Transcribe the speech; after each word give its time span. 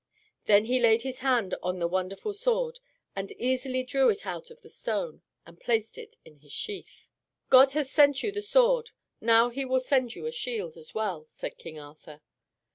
Then 0.45 0.65
he 0.65 0.79
laid 0.79 1.03
his 1.03 1.19
hand 1.19 1.53
on 1.61 1.77
the 1.77 1.87
wonderful 1.87 2.33
sword, 2.33 2.79
and 3.15 3.31
easily 3.33 3.83
drew 3.83 4.09
it 4.09 4.25
out 4.25 4.49
of 4.49 4.63
the 4.63 4.67
stone, 4.71 5.21
and 5.45 5.59
placed 5.59 5.95
it 5.95 6.15
in 6.25 6.37
his 6.37 6.51
sheath. 6.51 7.05
"God 7.51 7.73
has 7.73 7.91
sent 7.91 8.23
you 8.23 8.31
the 8.31 8.41
sword, 8.41 8.89
now 9.19 9.49
He 9.49 9.63
will 9.63 9.79
send 9.79 10.15
you 10.15 10.25
a 10.25 10.31
shield 10.31 10.75
as 10.75 10.95
well," 10.95 11.23
said 11.25 11.59
King 11.59 11.79
Arthur. 11.79 12.21